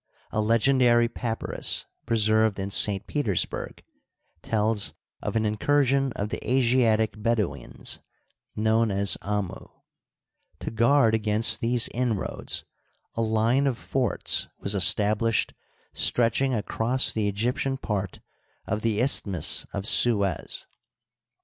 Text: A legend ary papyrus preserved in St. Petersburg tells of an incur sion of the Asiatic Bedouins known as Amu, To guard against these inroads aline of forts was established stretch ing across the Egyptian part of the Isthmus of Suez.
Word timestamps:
A 0.31 0.41
legend 0.41 0.81
ary 0.81 1.07
papyrus 1.07 1.85
preserved 2.07 2.57
in 2.57 2.71
St. 2.71 3.05
Petersburg 3.05 3.83
tells 4.41 4.95
of 5.21 5.35
an 5.35 5.45
incur 5.45 5.85
sion 5.85 6.11
of 6.13 6.29
the 6.29 6.41
Asiatic 6.43 7.21
Bedouins 7.21 7.99
known 8.55 8.89
as 8.89 9.15
Amu, 9.21 9.67
To 10.61 10.71
guard 10.71 11.13
against 11.13 11.61
these 11.61 11.87
inroads 11.89 12.65
aline 13.13 13.67
of 13.67 13.77
forts 13.77 14.47
was 14.57 14.73
established 14.73 15.53
stretch 15.93 16.41
ing 16.41 16.55
across 16.55 17.11
the 17.13 17.27
Egyptian 17.27 17.77
part 17.77 18.21
of 18.65 18.81
the 18.81 18.99
Isthmus 19.01 19.67
of 19.71 19.85
Suez. 19.85 20.65